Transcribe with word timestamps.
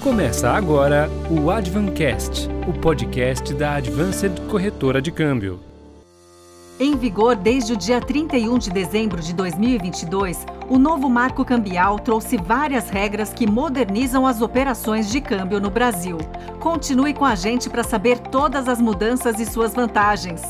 Começa 0.00 0.48
agora 0.48 1.10
o 1.30 1.50
Advancast, 1.50 2.48
o 2.66 2.72
podcast 2.72 3.52
da 3.52 3.74
Advanced 3.74 4.32
Corretora 4.48 5.02
de 5.02 5.12
Câmbio. 5.12 5.60
Em 6.80 6.96
vigor 6.96 7.36
desde 7.36 7.74
o 7.74 7.76
dia 7.76 8.00
31 8.00 8.56
de 8.56 8.70
dezembro 8.70 9.20
de 9.20 9.34
2022, 9.34 10.46
o 10.70 10.78
novo 10.78 11.10
marco 11.10 11.44
cambial 11.44 11.98
trouxe 11.98 12.38
várias 12.38 12.88
regras 12.88 13.34
que 13.34 13.46
modernizam 13.46 14.26
as 14.26 14.40
operações 14.40 15.10
de 15.10 15.20
câmbio 15.20 15.60
no 15.60 15.68
Brasil. 15.68 16.16
Continue 16.60 17.12
com 17.12 17.26
a 17.26 17.34
gente 17.34 17.68
para 17.68 17.84
saber 17.84 18.18
todas 18.20 18.68
as 18.68 18.80
mudanças 18.80 19.38
e 19.38 19.44
suas 19.44 19.74
vantagens. 19.74 20.40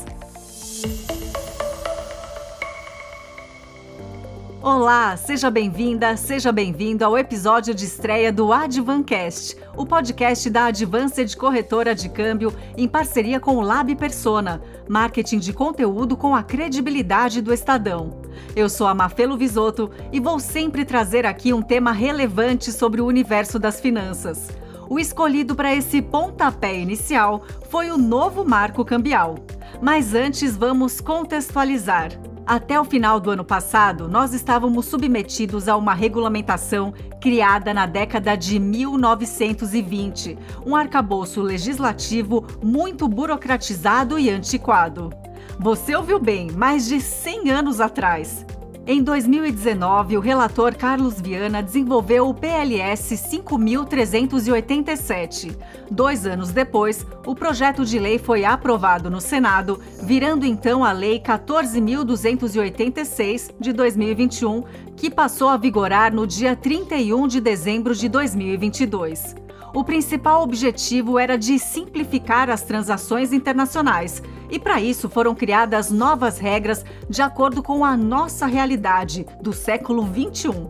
Olá, 4.63 5.17
seja 5.17 5.49
bem-vinda, 5.49 6.15
seja 6.15 6.51
bem-vindo 6.51 7.03
ao 7.03 7.17
episódio 7.17 7.73
de 7.73 7.83
estreia 7.83 8.31
do 8.31 8.53
Advancast, 8.53 9.57
o 9.75 9.87
podcast 9.87 10.47
da 10.51 10.65
Advanced 10.65 11.35
Corretora 11.35 11.95
de 11.95 12.07
Câmbio 12.07 12.53
em 12.77 12.87
parceria 12.87 13.39
com 13.39 13.55
o 13.55 13.61
Lab 13.61 13.95
Persona, 13.95 14.61
marketing 14.87 15.39
de 15.39 15.51
conteúdo 15.51 16.15
com 16.15 16.35
a 16.35 16.43
credibilidade 16.43 17.41
do 17.41 17.51
Estadão. 17.51 18.21
Eu 18.55 18.69
sou 18.69 18.85
a 18.85 18.93
Mafelo 18.93 19.35
Visoto 19.35 19.89
e 20.11 20.19
vou 20.19 20.39
sempre 20.39 20.85
trazer 20.85 21.25
aqui 21.25 21.51
um 21.51 21.63
tema 21.63 21.91
relevante 21.91 22.71
sobre 22.71 23.01
o 23.01 23.07
universo 23.07 23.57
das 23.57 23.79
finanças. 23.79 24.49
O 24.87 24.99
escolhido 24.99 25.55
para 25.55 25.73
esse 25.73 26.03
pontapé 26.03 26.77
inicial 26.77 27.43
foi 27.67 27.89
o 27.89 27.97
novo 27.97 28.45
marco 28.45 28.85
cambial. 28.85 29.39
Mas 29.81 30.13
antes 30.13 30.55
vamos 30.55 31.01
contextualizar. 31.01 32.11
Até 32.45 32.79
o 32.79 32.83
final 32.83 33.19
do 33.19 33.29
ano 33.29 33.45
passado, 33.45 34.07
nós 34.07 34.33
estávamos 34.33 34.87
submetidos 34.87 35.67
a 35.67 35.77
uma 35.77 35.93
regulamentação 35.93 36.93
criada 37.21 37.73
na 37.73 37.85
década 37.85 38.35
de 38.35 38.59
1920, 38.59 40.37
um 40.65 40.75
arcabouço 40.75 41.41
legislativo 41.41 42.45
muito 42.63 43.07
burocratizado 43.07 44.17
e 44.17 44.29
antiquado. 44.29 45.11
Você 45.59 45.95
ouviu 45.95 46.19
bem, 46.19 46.51
mais 46.51 46.87
de 46.87 46.99
100 46.99 47.51
anos 47.51 47.79
atrás. 47.79 48.45
Em 48.93 49.01
2019, 49.01 50.17
o 50.17 50.19
relator 50.19 50.75
Carlos 50.75 51.21
Viana 51.21 51.63
desenvolveu 51.63 52.27
o 52.27 52.33
PLS 52.33 53.15
5387. 53.15 55.57
Dois 55.89 56.25
anos 56.25 56.51
depois, 56.51 57.07
o 57.25 57.33
projeto 57.33 57.85
de 57.85 57.97
lei 57.97 58.19
foi 58.19 58.43
aprovado 58.43 59.09
no 59.09 59.21
Senado, 59.21 59.79
virando 60.03 60.45
então 60.45 60.83
a 60.83 60.91
Lei 60.91 61.21
14.286 61.21 63.51
de 63.57 63.71
2021, 63.71 64.65
que 64.97 65.09
passou 65.09 65.47
a 65.47 65.55
vigorar 65.55 66.13
no 66.13 66.27
dia 66.27 66.53
31 66.53 67.29
de 67.29 67.39
dezembro 67.39 67.95
de 67.95 68.09
2022. 68.09 69.37
O 69.73 69.85
principal 69.85 70.43
objetivo 70.43 71.17
era 71.17 71.37
de 71.37 71.57
simplificar 71.57 72.49
as 72.49 72.61
transações 72.61 73.31
internacionais 73.31 74.21
e, 74.51 74.59
para 74.59 74.81
isso, 74.81 75.09
foram 75.09 75.33
criadas 75.33 75.89
novas 75.89 76.37
regras 76.37 76.85
de 77.09 77.21
acordo 77.21 77.63
com 77.63 77.83
a 77.83 77.97
nossa 77.97 78.45
realidade 78.45 79.25
do 79.41 79.53
século 79.53 80.05
XXI. 80.05 80.67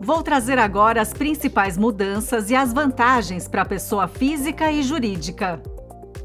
Vou 0.00 0.22
trazer 0.22 0.58
agora 0.58 1.00
as 1.00 1.14
principais 1.14 1.78
mudanças 1.78 2.50
e 2.50 2.54
as 2.54 2.72
vantagens 2.72 3.48
para 3.48 3.62
a 3.62 3.66
pessoa 3.66 4.08
física 4.08 4.70
e 4.70 4.82
jurídica. 4.82 5.62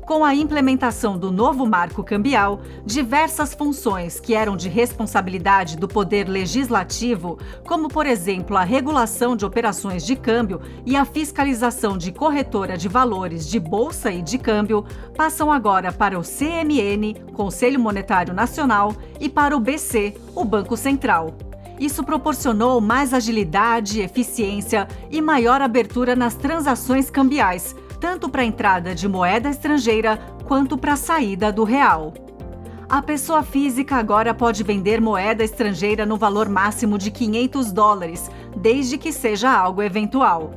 Com 0.10 0.26
a 0.26 0.34
implementação 0.34 1.20
do 1.20 1.32
novo 1.32 1.68
marco 1.68 2.04
cambial, 2.04 2.62
diversas 2.84 3.54
funções 3.54 4.20
que 4.20 4.34
eram 4.34 4.58
de 4.58 4.68
responsabilidade 4.68 5.78
do 5.78 5.88
Poder 5.88 6.28
Legislativo, 6.28 7.38
como, 7.64 7.88
por 7.88 8.08
exemplo, 8.08 8.58
a 8.58 8.64
regulação 8.64 9.36
de 9.36 9.46
operações 9.46 10.04
de 10.04 10.16
câmbio 10.16 10.62
e 10.84 10.96
a 10.96 11.06
fiscalização 11.06 11.96
de 11.96 12.12
corretora 12.12 12.76
de 12.76 12.88
valores 12.88 13.48
de 13.48 13.60
bolsa 13.60 14.12
e 14.12 14.24
de 14.24 14.40
câmbio, 14.40 14.84
passam 15.16 15.52
agora 15.52 15.92
para 15.92 16.18
o 16.18 16.23
CMN, 16.23 17.14
Conselho 17.34 17.80
Monetário 17.80 18.34
Nacional, 18.34 18.96
e 19.20 19.30
para 19.30 19.56
o 19.56 19.60
BC, 19.60 20.16
o 20.33 20.44
Banco 20.44 20.76
Central. 20.76 21.36
Isso 21.80 22.04
proporcionou 22.04 22.82
mais 22.82 23.14
agilidade, 23.14 24.02
eficiência 24.02 24.88
e 25.12 25.22
maior 25.22 25.62
abertura 25.62 26.16
nas 26.16 26.33
transações 26.33 27.12
cambiais 27.12 27.76
tanto 27.99 28.30
para 28.30 28.42
a 28.42 28.45
entrada 28.45 28.95
de 28.95 29.08
moeda 29.08 29.49
estrangeira 29.49 30.17
quanto 30.48 30.77
para 30.77 30.93
a 30.93 30.98
saída 30.98 31.52
do 31.52 31.64
real. 31.64 32.14
A 32.87 33.04
pessoa 33.04 33.43
física 33.43 33.98
agora 33.98 34.33
pode 34.33 34.64
vender 34.64 34.99
moeda 34.99 35.43
estrangeira 35.43 36.05
no 36.05 36.17
valor 36.17 36.49
máximo 36.49 36.98
de 36.98 37.11
500 37.11 37.71
dólares, 37.71 38.32
desde 38.58 38.98
que 38.98 39.11
seja 39.11 39.52
algo 39.52 39.83
eventual. 39.83 40.52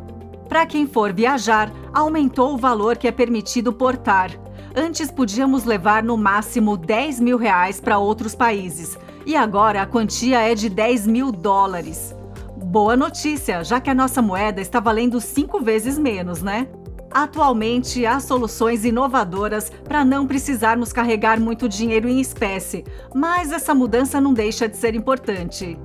Para 0.48 0.64
quem 0.64 0.86
for 0.86 1.12
viajar, 1.12 1.70
aumentou 1.92 2.54
o 2.54 2.58
valor 2.58 2.96
que 2.96 3.06
é 3.06 3.12
permitido 3.12 3.72
portar. 3.72 4.30
Antes 4.74 5.10
podíamos 5.10 5.64
levar 5.64 6.02
no 6.02 6.16
máximo 6.16 6.76
10 6.76 7.20
mil 7.20 7.36
reais 7.36 7.80
para 7.80 7.98
outros 7.98 8.34
países, 8.34 8.98
e 9.26 9.36
agora 9.36 9.82
a 9.82 9.86
quantia 9.86 10.40
é 10.40 10.54
de 10.54 10.70
10 10.70 11.06
mil 11.06 11.30
dólares. 11.30 12.14
Boa 12.56 12.96
notícia, 12.96 13.62
já 13.62 13.78
que 13.78 13.90
a 13.90 13.94
nossa 13.94 14.22
moeda 14.22 14.62
está 14.62 14.80
valendo 14.80 15.20
cinco 15.20 15.60
vezes 15.60 15.98
menos, 15.98 16.42
né? 16.42 16.66
Atualmente, 17.14 18.06
há 18.06 18.18
soluções 18.18 18.84
inovadoras 18.84 19.70
para 19.84 20.02
não 20.04 20.26
precisarmos 20.26 20.92
carregar 20.92 21.38
muito 21.38 21.68
dinheiro 21.68 22.08
em 22.08 22.20
espécie, 22.20 22.84
mas 23.14 23.52
essa 23.52 23.74
mudança 23.74 24.18
não 24.18 24.32
deixa 24.32 24.66
de 24.66 24.76
ser 24.78 24.94
importante. 24.94 25.78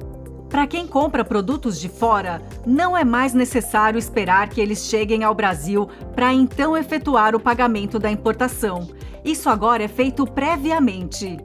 Para 0.49 0.65
quem 0.65 0.87
compra 0.87 1.25
produtos 1.25 1.77
de 1.79 1.89
fora, 1.89 2.41
não 2.65 2.95
é 2.95 3.03
mais 3.03 3.33
necessário 3.33 3.97
esperar 3.97 4.47
que 4.47 4.61
eles 4.61 4.85
cheguem 4.85 5.25
ao 5.25 5.35
Brasil 5.35 5.89
para 6.15 6.33
então 6.33 6.77
efetuar 6.77 7.35
o 7.35 7.39
pagamento 7.39 7.99
da 7.99 8.09
importação. 8.09 8.87
Isso 9.25 9.49
agora 9.49 9.83
é 9.83 9.89
feito 9.89 10.25
previamente. 10.25 11.37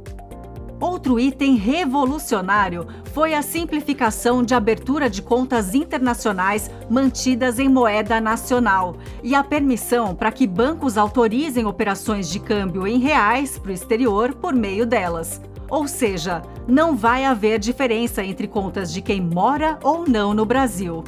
Outro 0.83 1.21
item 1.21 1.55
revolucionário 1.55 2.89
foi 3.15 3.35
a 3.35 3.41
simplificação 3.41 4.43
de 4.43 4.53
abertura 4.53 5.09
de 5.09 5.23
contas 5.23 5.77
internacionais 5.77 6.69
mantidas 6.91 7.61
em 7.61 7.69
moeda 7.69 8.21
nacional 8.21 8.97
e 9.23 9.33
a 9.33 9.45
permissão 9.45 10.13
para 10.13 10.33
que 10.33 10.45
bancos 10.45 10.99
autorizem 10.99 11.67
operações 11.67 12.29
de 12.29 12.41
câmbio 12.41 12.85
em 12.85 12.99
reais 12.99 13.57
para 13.61 13.71
o 13.71 13.75
exterior 13.75 14.35
por 14.35 14.53
meio 14.57 14.85
delas. 14.85 15.41
Ou 15.71 15.87
seja, 15.87 16.43
não 16.67 16.97
vai 16.97 17.25
haver 17.27 17.61
diferença 17.61 18.25
entre 18.25 18.49
contas 18.49 18.93
de 18.93 19.01
quem 19.01 19.21
mora 19.21 19.79
ou 19.85 20.05
não 20.05 20.35
no 20.35 20.45
Brasil. 20.45 21.05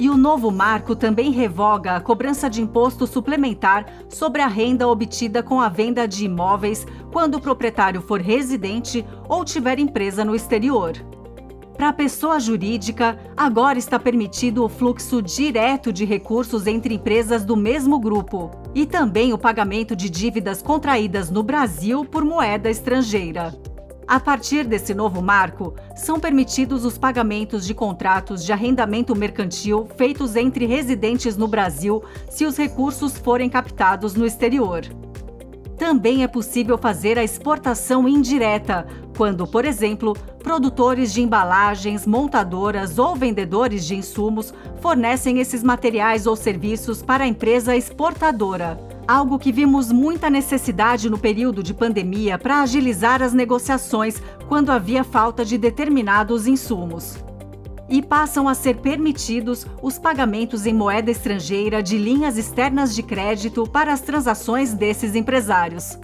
E 0.00 0.08
o 0.08 0.16
novo 0.16 0.50
marco 0.50 0.94
também 0.94 1.32
revoga 1.32 1.96
a 1.96 2.00
cobrança 2.00 2.48
de 2.48 2.62
imposto 2.62 3.06
suplementar 3.06 3.84
sobre 4.08 4.40
a 4.40 4.46
renda 4.46 4.86
obtida 4.86 5.42
com 5.42 5.60
a 5.60 5.68
venda 5.68 6.06
de 6.06 6.24
imóveis 6.24 6.86
quando 7.12 7.34
o 7.34 7.40
proprietário 7.40 8.00
for 8.00 8.20
residente 8.20 9.04
ou 9.28 9.44
tiver 9.44 9.80
empresa 9.80 10.24
no 10.24 10.36
exterior. 10.36 10.92
Para 11.76 11.90
a 11.90 11.92
pessoa 11.92 12.40
jurídica, 12.40 13.18
agora 13.36 13.78
está 13.78 13.98
permitido 13.98 14.64
o 14.64 14.68
fluxo 14.68 15.22
direto 15.22 15.92
de 15.92 16.04
recursos 16.04 16.66
entre 16.66 16.94
empresas 16.94 17.44
do 17.44 17.56
mesmo 17.56 18.00
grupo 18.00 18.50
e 18.74 18.84
também 18.84 19.32
o 19.32 19.38
pagamento 19.38 19.94
de 19.94 20.10
dívidas 20.10 20.60
contraídas 20.60 21.30
no 21.30 21.42
Brasil 21.42 22.04
por 22.04 22.24
moeda 22.24 22.68
estrangeira. 22.68 23.52
A 24.08 24.18
partir 24.18 24.64
desse 24.64 24.94
novo 24.94 25.20
marco, 25.20 25.74
são 25.94 26.18
permitidos 26.18 26.82
os 26.86 26.96
pagamentos 26.96 27.66
de 27.66 27.74
contratos 27.74 28.42
de 28.42 28.50
arrendamento 28.50 29.14
mercantil 29.14 29.86
feitos 29.98 30.34
entre 30.34 30.64
residentes 30.64 31.36
no 31.36 31.46
Brasil 31.46 32.02
se 32.30 32.46
os 32.46 32.56
recursos 32.56 33.18
forem 33.18 33.50
captados 33.50 34.14
no 34.14 34.24
exterior. 34.24 34.80
Também 35.76 36.22
é 36.22 36.26
possível 36.26 36.78
fazer 36.78 37.18
a 37.18 37.22
exportação 37.22 38.08
indireta, 38.08 38.86
quando, 39.14 39.46
por 39.46 39.66
exemplo, 39.66 40.16
produtores 40.42 41.12
de 41.12 41.20
embalagens, 41.20 42.06
montadoras 42.06 42.98
ou 42.98 43.14
vendedores 43.14 43.84
de 43.84 43.94
insumos 43.94 44.54
fornecem 44.80 45.38
esses 45.38 45.62
materiais 45.62 46.26
ou 46.26 46.34
serviços 46.34 47.02
para 47.02 47.24
a 47.24 47.28
empresa 47.28 47.76
exportadora 47.76 48.87
algo 49.08 49.38
que 49.38 49.50
vimos 49.50 49.90
muita 49.90 50.28
necessidade 50.28 51.08
no 51.08 51.18
período 51.18 51.62
de 51.62 51.72
pandemia 51.72 52.38
para 52.38 52.60
agilizar 52.60 53.22
as 53.22 53.32
negociações 53.32 54.22
quando 54.46 54.70
havia 54.70 55.02
falta 55.02 55.46
de 55.46 55.56
determinados 55.56 56.46
insumos. 56.46 57.16
E 57.88 58.02
passam 58.02 58.46
a 58.46 58.52
ser 58.52 58.76
permitidos 58.76 59.66
os 59.82 59.98
pagamentos 59.98 60.66
em 60.66 60.74
moeda 60.74 61.10
estrangeira 61.10 61.82
de 61.82 61.96
linhas 61.96 62.36
externas 62.36 62.94
de 62.94 63.02
crédito 63.02 63.66
para 63.66 63.94
as 63.94 64.02
transações 64.02 64.74
desses 64.74 65.14
empresários. 65.14 65.98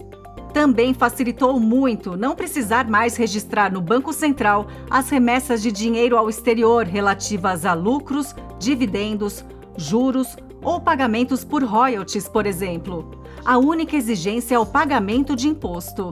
Também 0.51 0.91
facilitou 0.91 1.59
muito 1.59 2.17
não 2.17 2.33
precisar 2.33 2.89
mais 2.89 3.15
registrar 3.15 3.71
no 3.71 3.81
Banco 3.81 4.11
Central 4.13 4.65
as 4.89 5.11
remessas 5.11 5.61
de 5.61 5.71
dinheiro 5.71 6.17
ao 6.17 6.27
exterior 6.27 6.87
relativas 6.87 7.67
a 7.67 7.73
lucros, 7.73 8.33
dividendos, 8.57 9.45
juros 9.77 10.35
ou 10.65 10.81
pagamentos 10.81 11.45
por 11.45 11.63
royalties, 11.63 12.27
por 12.27 12.45
exemplo. 12.45 13.21
A 13.45 13.57
única 13.57 13.95
exigência 13.95 14.55
é 14.55 14.59
o 14.59 14.65
pagamento 14.65 15.35
de 15.35 15.47
imposto. 15.47 16.09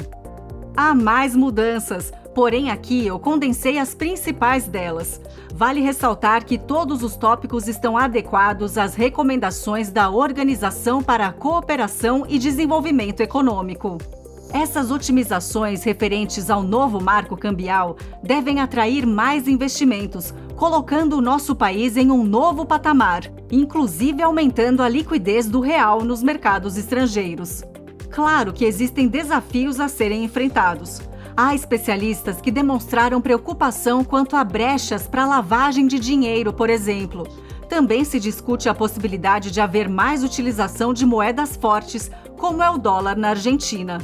Há 0.77 0.93
mais 0.93 1.35
mudanças, 1.35 2.13
Porém, 2.33 2.71
aqui 2.71 3.05
eu 3.05 3.19
condensei 3.19 3.77
as 3.77 3.93
principais 3.93 4.67
delas. 4.67 5.21
Vale 5.53 5.81
ressaltar 5.81 6.43
que 6.43 6.57
todos 6.57 7.03
os 7.03 7.15
tópicos 7.15 7.67
estão 7.67 7.95
adequados 7.95 8.77
às 8.77 8.95
recomendações 8.95 9.91
da 9.91 10.09
Organização 10.09 11.03
para 11.03 11.27
a 11.27 11.31
Cooperação 11.31 12.25
e 12.27 12.39
Desenvolvimento 12.39 13.21
Econômico. 13.21 13.99
Essas 14.51 14.91
otimizações 14.91 15.83
referentes 15.83 16.49
ao 16.49 16.63
novo 16.63 16.99
marco 17.01 17.37
cambial 17.37 17.97
devem 18.23 18.59
atrair 18.59 19.05
mais 19.05 19.47
investimentos, 19.47 20.33
colocando 20.55 21.17
o 21.17 21.21
nosso 21.21 21.55
país 21.55 21.97
em 21.97 22.11
um 22.11 22.23
novo 22.23 22.65
patamar, 22.65 23.23
inclusive 23.51 24.21
aumentando 24.21 24.81
a 24.81 24.89
liquidez 24.89 25.47
do 25.47 25.59
real 25.59 26.03
nos 26.03 26.21
mercados 26.21 26.77
estrangeiros. 26.77 27.63
Claro 28.09 28.53
que 28.53 28.65
existem 28.65 29.07
desafios 29.07 29.79
a 29.79 29.87
serem 29.87 30.23
enfrentados. 30.23 31.01
Há 31.35 31.55
especialistas 31.55 32.39
que 32.39 32.51
demonstraram 32.51 33.19
preocupação 33.19 34.03
quanto 34.03 34.35
a 34.35 34.43
brechas 34.43 35.07
para 35.07 35.25
lavagem 35.25 35.87
de 35.87 35.97
dinheiro, 35.97 36.53
por 36.53 36.69
exemplo. 36.69 37.27
Também 37.67 38.03
se 38.03 38.19
discute 38.19 38.69
a 38.69 38.73
possibilidade 38.75 39.49
de 39.49 39.59
haver 39.59 39.89
mais 39.89 40.23
utilização 40.23 40.93
de 40.93 41.07
moedas 41.07 41.57
fortes, 41.57 42.11
como 42.37 42.61
é 42.61 42.69
o 42.69 42.77
dólar 42.77 43.17
na 43.17 43.29
Argentina. 43.29 43.97